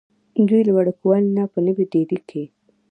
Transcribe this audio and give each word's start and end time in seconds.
دوي 0.47 0.61
د 0.65 0.69
وړوکوالي 0.77 1.29
نه 1.37 1.43
پۀ 1.51 1.59
نوي 1.67 1.85
ډيلي 1.93 2.19
کښې 2.29 2.43